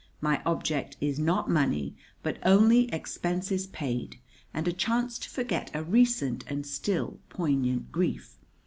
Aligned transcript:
My 0.19 0.41
object 0.47 0.97
is 0.99 1.19
not 1.19 1.47
money, 1.47 1.95
but 2.23 2.39
only 2.41 2.91
expenses 2.91 3.67
paid 3.67 4.17
and 4.51 4.67
a 4.67 4.73
chance 4.73 5.19
to 5.19 5.29
forget 5.29 5.69
a 5.75 5.83
recent 5.83 6.43
and 6.47 6.65
still 6.65 7.19
poignant 7.29 7.91
grief. 7.91 8.39